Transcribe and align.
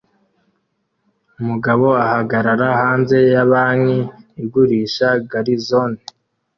umugabo 1.41 1.87
ahagarara 2.05 2.67
hanze 2.81 3.17
ya 3.33 3.43
banki 3.51 3.99
igurisha 4.43 5.07
garizone 5.31 5.99